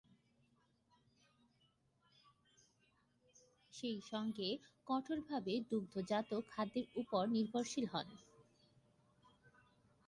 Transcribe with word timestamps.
সেই 3.73 3.99
সঙ্গে 4.11 4.49
কঠোরভাবে 4.87 5.53
দুগ্ধজাত 5.69 6.29
খাদ্যের 6.51 6.87
উপর 6.95 7.23
নির্ভরশীল 7.35 7.85
হন। 7.93 8.07